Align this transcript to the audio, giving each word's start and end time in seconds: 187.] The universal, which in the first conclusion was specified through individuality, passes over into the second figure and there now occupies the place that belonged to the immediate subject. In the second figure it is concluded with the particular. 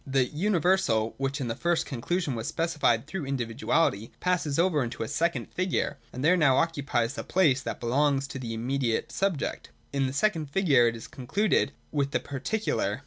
187.] 0.05 0.33
The 0.33 0.41
universal, 0.47 1.13
which 1.19 1.39
in 1.39 1.47
the 1.47 1.53
first 1.53 1.85
conclusion 1.85 2.33
was 2.33 2.47
specified 2.47 3.05
through 3.05 3.25
individuality, 3.25 4.11
passes 4.19 4.57
over 4.57 4.83
into 4.83 4.97
the 5.03 5.07
second 5.07 5.53
figure 5.53 5.99
and 6.11 6.25
there 6.25 6.35
now 6.35 6.57
occupies 6.57 7.13
the 7.13 7.23
place 7.23 7.61
that 7.61 7.79
belonged 7.79 8.23
to 8.23 8.39
the 8.39 8.55
immediate 8.55 9.11
subject. 9.11 9.69
In 9.93 10.07
the 10.07 10.13
second 10.13 10.49
figure 10.49 10.87
it 10.87 10.95
is 10.95 11.07
concluded 11.07 11.71
with 11.91 12.09
the 12.13 12.19
particular. 12.19 12.99